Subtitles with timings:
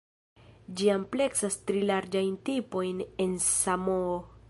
[0.79, 4.15] Ĝi ampleksas tri larĝajn tipojn en Samoo.